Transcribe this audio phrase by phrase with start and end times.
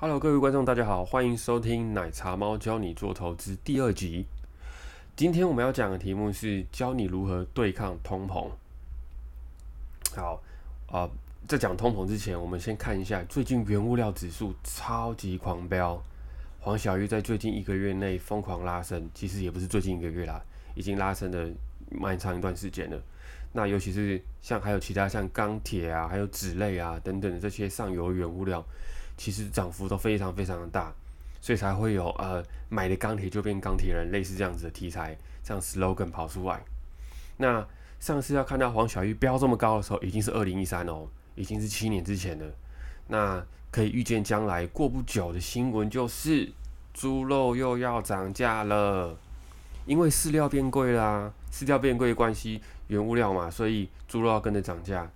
[0.00, 4.26] Hello，各位观众，大家好，欢迎收听奶茶猫教你做投资第二集。
[5.16, 8.48] 今天我们要讲的题目是教你如何对抗通膨。
[10.14, 10.40] 好
[10.86, 11.10] 啊，
[11.48, 16.00] 在讲通膨之前，我们先看一下最近原物料指数超级狂飙。
[16.60, 20.40] 黄小玉在最近一个月内疯狂拉升，其实也不是最近一个月啦，
[20.76, 21.50] 已经拉升了
[21.90, 23.02] 蛮长一段时间了。
[23.52, 28.64] 那尤其是像还有其他像钢铁啊，还有纸类啊等等的这些上游原物料。
[29.18, 30.90] 其实涨幅都非常非常的大，
[31.40, 36.62] 所以才会有呃买的钢铁就变钢铁人类似这样子的题材，这样 slogan 跑出来。
[37.36, 37.66] 那
[38.00, 42.46] 上次要看到黄小玉飙这么高的时候，已经是二零一三哦，已经是七年之前了。
[43.08, 46.50] 那可以预见将来过不久的新闻就是
[46.94, 49.18] 猪肉又要涨价了，
[49.84, 55.10] 因为饲料变贵啦，饲料变贵的关系，原物料嘛，所以猪肉要跟着涨价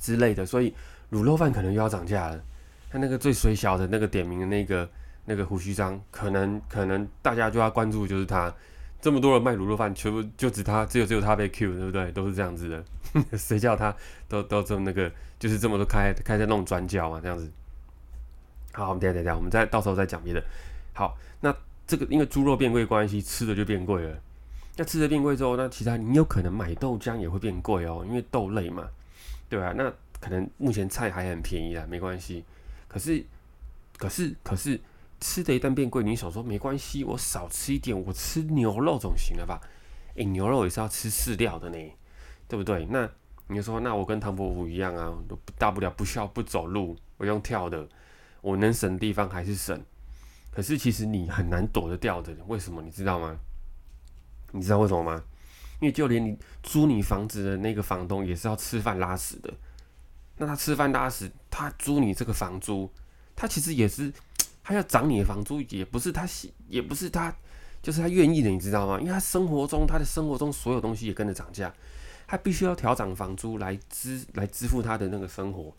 [0.00, 0.74] 之类的，所以
[1.12, 2.42] 卤肉饭可能又要涨价了。
[2.90, 4.88] 他那个最水小的那个点名的那个
[5.24, 8.52] 那个胡须章，可能可能大家就要关注就是他，
[9.00, 12.10] 这么多人卖卤肉饭，全部就只他只有只有他被 Q，对不对？
[12.12, 12.84] 都是这样子的，
[13.36, 13.94] 谁叫他
[14.28, 17.50] 都都这么那个，就是这么多开开在那种转角啊，这样子。
[18.72, 20.42] 好，我们等下等下，我们再到时候再讲别的。
[20.94, 21.54] 好，那
[21.86, 24.16] 这个因为猪肉变贵关系，吃的就变贵了。
[24.76, 28.88] 那吃的变贵之后，那其他你有可能买豆浆也会变贵哦，因为豆类嘛，
[29.48, 29.74] 对吧？
[29.76, 32.44] 那可能目前菜还很便宜啊，没关系。
[32.88, 33.24] 可是，
[33.96, 34.80] 可是，可是，
[35.20, 39.60] 吃的一旦变贵，你想说没关系，我少吃一点，我吃牛肉总行了吧？
[40.14, 41.78] 诶，牛肉也是要吃饲料的呢，
[42.48, 42.86] 对不对？
[42.86, 43.08] 那
[43.48, 45.12] 你说，那我跟唐伯虎一样啊，
[45.56, 47.88] 大不了不需要不走路，我用跳的，
[48.40, 49.80] 我能省地方还是省。
[50.50, 52.82] 可是其实你很难躲得掉的，为什么？
[52.82, 53.38] 你知道吗？
[54.52, 55.22] 你知道为什么吗？
[55.80, 59.52] 因为就连你租你房子的那个房东也是要吃饭拉屎的。
[60.38, 62.90] 那他吃饭拉屎，他租你这个房租，
[63.36, 64.12] 他其实也是，
[64.62, 66.26] 他要涨你的房租，也不是他
[66.68, 67.34] 也不是他，
[67.82, 68.98] 就是他愿意的，你知道吗？
[69.00, 71.72] 因为他生活中，他的生活中所有东西也跟着涨价，
[72.26, 75.74] 他必须要调涨房租来支来支付他的那个生活，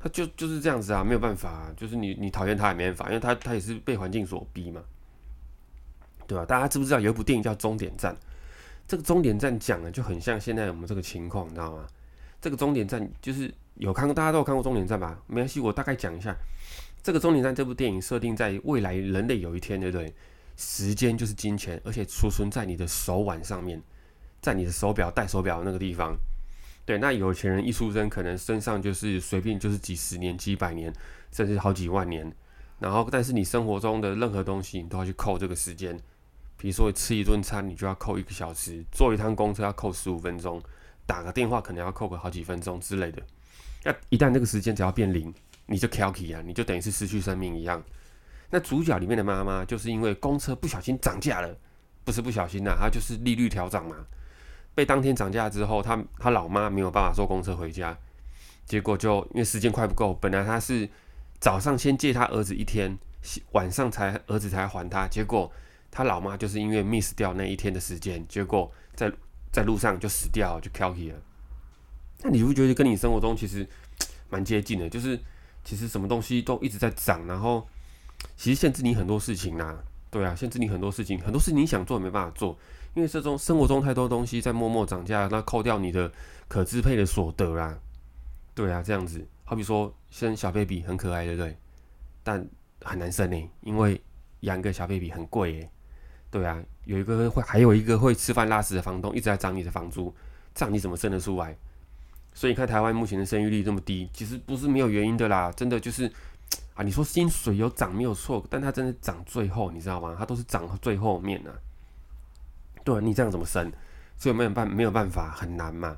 [0.00, 4.82] 他就就是这样子啊，没有办法，就是你你讨厌他也没办法，因为他他也是被环境所逼嘛，
[6.26, 6.44] 对吧？
[6.44, 8.14] 大家知不知道有一部电影叫《终点站》？
[8.88, 11.86] 这个终点站讲的就很像现在我们这个情况，你知道吗？
[12.46, 15.20] 这个终点站就是有看过，大家都有看过终点站吧？
[15.26, 16.32] 没关系，我大概讲一下。
[17.02, 20.14] 这个终点站这部电影设定在未来人类有一天，对不对？
[20.56, 23.82] 时间就是金钱，而且储存在你的手腕上面，
[24.40, 26.16] 在你的手表戴手表那个地方。
[26.84, 30.92] 对，那有钱人一出生，可能身上就是随便就是几十年、几百年，
[31.32, 32.32] 甚至好几万年。
[32.78, 35.98] 然后，但是你生活中的任何东西，你都要去扣这个时间。
[36.56, 40.62] 比如说吃一顿餐，你就要扣一个小时；坐一趟公车要扣十五分钟。
[41.06, 43.22] 打个电话可能要扣个好几分钟之类的，
[43.84, 45.32] 那一旦那个时间只要变零，
[45.66, 47.80] 你就 calky 啊，你就等于是失去生命一样。
[48.50, 51.56] 那主角里面的妈妈就是因为公车不小心涨价了，
[52.04, 53.96] 不是不小心呐，她就是利率调涨嘛。
[54.74, 57.96] 被当天涨价之后，她她老妈没有办法坐公车回家，
[58.64, 60.88] 结果就因为时间快不够，本来她是
[61.38, 62.98] 早上先借她儿子一天，
[63.52, 65.52] 晚上才儿子才还她，结果
[65.90, 69.12] 她老妈就是因为 miss 掉那一天的时间，结果在。
[69.56, 71.16] 在路上就死掉，就 k i 了。
[72.22, 73.66] 那你不觉得跟你生活中其实
[74.28, 74.86] 蛮接近的？
[74.90, 75.18] 就是
[75.64, 77.66] 其实什么东西都一直在涨，然后
[78.36, 79.78] 其实限制你很多事情呐。
[80.10, 82.58] 对啊，限制你很多事情，很多事情你想做也没办法做，
[82.92, 86.12] 因为这种生活中太多东西在默默涨价，那扣掉你的
[86.48, 87.78] 可支配的所得啦。
[88.54, 91.56] 对啊，这样子，好比说生小 baby 很可爱，对不对？
[92.22, 92.46] 但
[92.82, 93.98] 很难生呢，因为
[94.40, 95.70] 养个小 baby 很贵诶。
[96.30, 100.14] 对啊，有一个会，还有一个会吃饭拉屎的房东一直在涨你的房租，
[100.54, 101.56] 这样你怎么生得出来？
[102.34, 106.10] 所以你看台湾目前的生育率这么低，其实不是没有原因的啦，真的就是
[106.74, 110.14] 啊，你说薪水有涨没有错，但它真的涨最后，你知道吗？
[110.18, 111.50] 它都是涨最后面呢。
[112.84, 113.72] 对，你这样怎么生？
[114.18, 115.96] 所以没有办没有办法，很难嘛。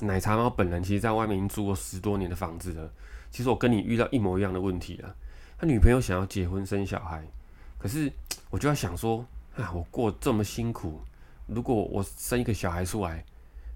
[0.00, 2.90] 奶茶猫本人其实在外面已经住过十多年的房子了，
[3.30, 5.14] 其实我跟你遇到一模一样的问题了。
[5.56, 7.22] 他女朋友想要结婚生小孩，
[7.78, 8.10] 可是
[8.50, 9.24] 我就要想说。
[9.60, 11.00] 啊，我过这么辛苦，
[11.46, 13.24] 如果我生一个小孩出来，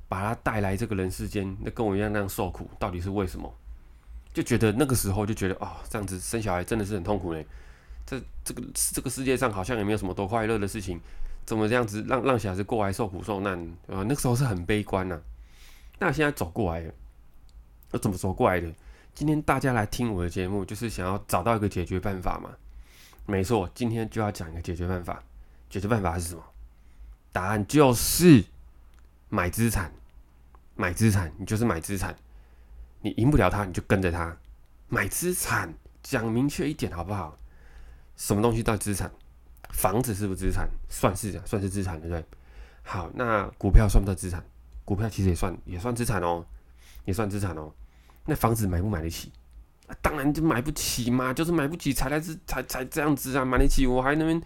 [0.08, 3.52] 把他带来这个人世间，那跟我一样那样受苦，到底是为什么？
[4.32, 7.46] 就觉得那个时候就觉得哦，这样子生小孩真的是很痛苦嘞。
[8.06, 11.00] 这这个这个世界上好像也没有什么多快乐的事情，
[11.46, 13.58] 怎么这样子让让小孩子过来受苦受难？
[13.86, 15.20] 啊，那个时候是很悲观呐。
[15.98, 16.92] 那现在走过来了，
[17.92, 18.70] 我怎么走过来的？
[19.14, 22.50] 今天大家来听我的节目，就是想要找到一个解决办法嘛。
[23.26, 25.22] 没错，今天就要讲一个解决办法。
[25.68, 26.42] 解决办法是什么？
[27.32, 28.44] 答案就是
[29.28, 29.92] 买资产，
[30.76, 32.14] 买资产，你就是买资产。
[33.00, 34.36] 你赢不了他，你就跟着他
[34.88, 37.36] 买资产，讲明确一点好不好？
[38.16, 39.10] 什么东西叫资产？
[39.70, 40.68] 房子是不是资产？
[40.88, 42.24] 算是算是资产，对不对？
[42.82, 44.42] 好，那股票算不算资产？
[44.84, 46.46] 股票其实也算也算资产哦，
[47.04, 47.72] 也算资产哦。
[48.26, 49.32] 那房子买不买得起？
[50.00, 54.40] 当然就买不起嘛，就是买不起才来这才才这样子啊，买得起我还能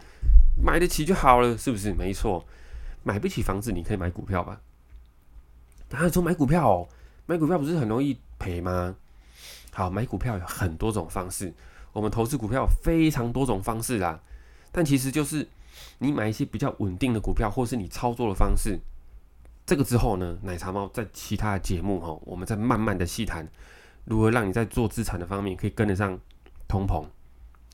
[0.62, 1.92] 买得起就好了，是不是？
[1.92, 2.44] 没错，
[3.02, 4.60] 买不起房子你可以买股票吧？
[5.88, 6.88] 当然说买股票哦，
[7.26, 8.94] 买股票不是很容易赔吗？
[9.72, 11.54] 好，买股票有很多种方式，
[11.92, 14.20] 我们投资股票非常多种方式啦。
[14.70, 15.48] 但其实就是
[15.98, 18.78] 你买一些比较稳定的股票，或是你操作的方式。
[19.64, 23.46] 这个之后呢，奶茶猫在其他的节目哈，我们再慢慢的细谈。
[24.04, 26.18] 如何让你在做资产的方面可以跟得上
[26.66, 27.04] 通膨？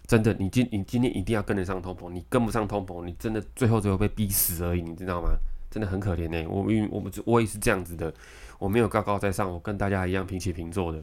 [0.07, 5.31] 真的，你今你今天一定要跟得上通膨，你跟不上通膨，你真的最后只会被逼死而已，你知道吗？
[5.71, 6.47] 真的很可怜呢。
[6.49, 8.13] 我因为我们我也是这样子的，
[8.59, 10.99] 我没有高高在上，我跟大家一样平起平坐的，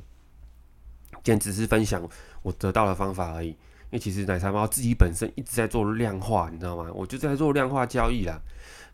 [1.16, 2.08] 今天只是分享
[2.44, 3.50] 我得到的方法而已。
[3.50, 3.58] 因
[3.94, 6.90] 为其实奶茶猫自己本身一直在做量化，你知道吗？
[6.94, 8.40] 我就在做量化交易啦，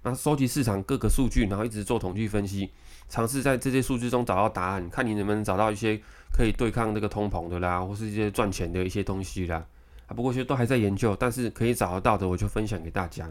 [0.03, 2.71] 那收集市场各个数据，然后一直做统计分析，
[3.09, 6.01] 尝试在这些数据中找到答案，看你能不能找到一些。
[6.29, 9.65] 可以对抗这个通膨的啦，或是一些赚钱的一些东西啦，
[10.07, 13.29] 啊，不过其实都还在研究，但是可以找得到的，我就分享给大家。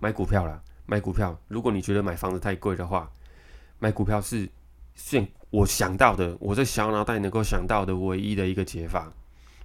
[0.00, 3.10] 买股票啦，买股票，如果你觉得买房子太贵的话，
[3.78, 4.48] 买股票是
[4.94, 9.12] 现我想到的，我在小脑袋能够想到的唯一的一个解法。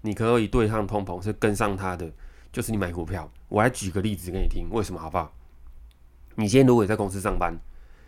[0.02, 2.10] 你可以对抗通膨，是跟上它的，
[2.54, 3.30] 就是你买股票。
[3.50, 5.34] 我来举个例子给你听，为什么好不好？
[6.36, 7.54] 你今天如果在公司上班，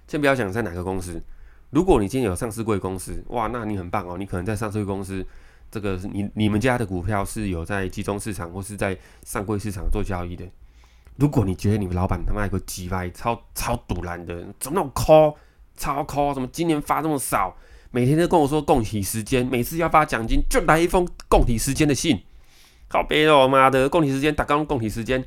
[0.08, 1.22] 先不要讲在哪个公司。
[1.70, 4.18] 如果你今天有上市贵公司，哇，那你很棒哦。
[4.18, 5.26] 你可能在上市贵公司，
[5.72, 10.46] 这个是你你们家的股票是有在集中市场或是在上柜市场做交易的。
[11.16, 15.36] 如果你觉得你们老板他妈有个鸡歪超超堵拦的，怎么那么抠，
[15.78, 17.56] 超抠，怎么今年发这么少？
[17.92, 22.24] 每天都跟我说供体时间，每次要发奖金就来一封供体时间的信，
[22.88, 25.24] 靠别哦，妈的，供体时间打刚供体时间，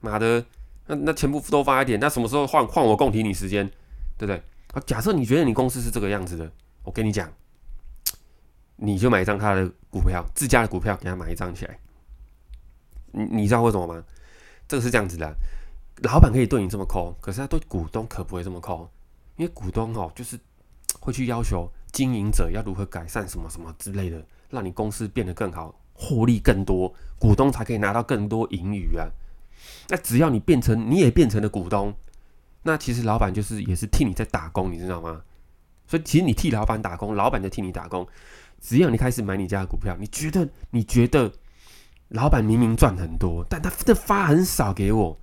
[0.00, 0.44] 妈的，
[0.86, 3.68] 那那全部多发一点，那什么时候换换我供体你时间，
[4.16, 4.36] 对不对？
[4.72, 6.50] 啊，假设你觉得你公司是这个样子的，
[6.84, 7.28] 我跟你讲，
[8.78, 11.78] 你就买一张他的股票，自家的股票，给他买一张起来。
[13.12, 14.02] 你你知道为什么吗？
[14.66, 15.34] 这个是这样子的，
[16.02, 18.88] 老板可以对你这么抠，可是他对股东可不会这么抠，
[19.36, 20.38] 因为股东哦，就是
[21.00, 29.08] 会去要求经营者要如何改善什么什么之类的，让你公司变得更好，获利更多，股东才可以拿到更多盈余啊。
[29.88, 31.94] 那只要你变成，你也变成了股东。
[32.62, 35.22] 那其实老板就是也是替你在打工，你知道吗？
[35.86, 38.06] 所以其实你替老板打工，老板在替你打工。
[38.60, 41.32] 只要你开始买你家的股票，你觉得你觉得
[42.08, 45.18] 老板明明赚很多，但他的发很少给我，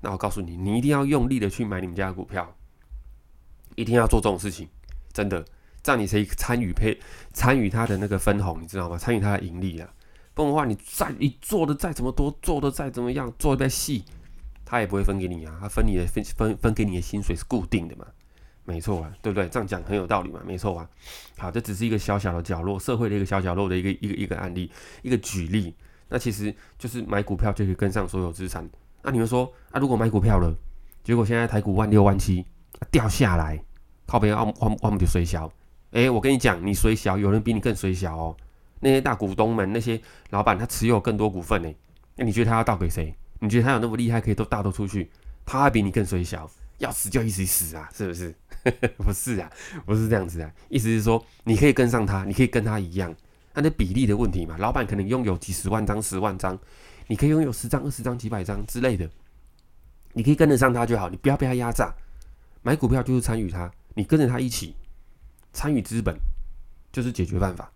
[0.00, 2.54] 那我告诉你，你一定要用力的去买你们家的股票，
[3.76, 4.68] 一定要做这种事情，
[5.12, 5.44] 真的，
[5.82, 6.98] 这样你可以参与配
[7.32, 8.96] 参与他的那个分红，你知道吗？
[8.96, 9.88] 参与他的盈利啊。
[10.32, 14.04] 不然的话，你再你做的再怎么多，做的再怎么样，做的再细。
[14.64, 18.06] 他也不会分给你啊，他分你的分分分给你的薪水是固定的嘛，
[18.70, 19.48] 没错啊，对不对？
[19.48, 20.88] 这样讲很有道理嘛，没错啊。
[21.36, 24.70] 好，这只是一个小小的角落，社会的一个小角落的一个一个一个案例，
[25.02, 25.74] 一个举例。
[26.08, 28.68] 那其实就是买股票就可以跟上所有资产。
[29.02, 30.54] 那你们说啊，如果买股票了，
[31.02, 32.46] 结果现在台股万六万七
[32.90, 33.60] 掉下来，
[34.06, 35.50] 靠边，我我我们就衰小。
[35.90, 38.36] 哎，我跟你讲，你衰小，有人比你更衰小哦。
[38.80, 40.00] 那些大股东们，那些
[40.30, 41.72] 老板，他持有更多股份呢。
[42.16, 43.14] 那你觉得他要倒给谁？
[43.40, 45.10] 你觉得他有那么厉害，可以都大都出去？
[45.44, 46.48] 他还比你更衰小，
[46.78, 48.34] 要死就一起死啊，是不是？
[48.98, 49.50] 不是啊，
[49.86, 50.52] 不是这样子啊。
[50.68, 53.14] 意思是说，你可以跟上他，你可以跟他一样，
[53.54, 54.56] 那那比例的问题嘛。
[54.58, 56.58] 老板可能拥有几十万张、十万张，
[57.06, 59.08] 你可以拥有十张、二十张、几百张之类的，
[60.12, 61.94] 你可以跟得上他就好，你不要被他压榨。
[62.62, 64.74] 买股票就是参与他，你跟着他一起
[65.52, 66.16] 参与资本，
[66.92, 67.70] 就是解决办法。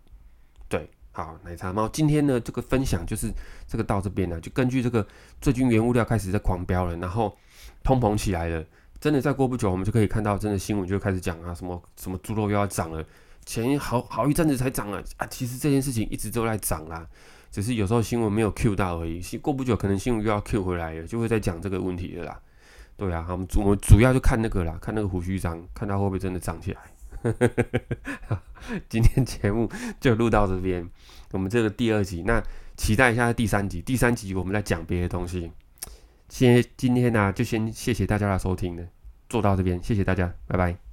[0.67, 0.89] 对。
[1.11, 3.33] 好，奶茶猫，今天呢这个分享就是
[3.65, 5.07] 这个到这边呢，就根据这个
[5.39, 7.33] 最近原物料开始在狂飙了，然后
[7.85, 8.61] 通膨起来了，
[8.99, 13.03] 真的再过不久我们就可以看到真的新闻就开始讲啊，什么什么猪肉又要涨了，
[13.45, 17.05] 前好好一阵子才涨了啊，其实这件事情一直都在涨啦，
[17.51, 22.39] 只是有时候新闻没有 Q 到而已，过不久可能新闻又要 Q 回来了，就会再讲这个问题了啦。
[22.97, 26.81] 对啊，我们主我们主要就看那个啦，看那个胡须章，看它会不会真的涨起来。
[28.87, 30.89] 今天节目就录到这边，
[31.31, 32.41] 我们这个第二集，那
[32.77, 33.81] 期待一下第三集。
[33.81, 35.51] 第三集我们来讲别的东西。
[36.29, 38.83] 先今天呢，就先谢谢大家的收听了，
[39.29, 40.84] 做到这边，谢谢大家，拜拜。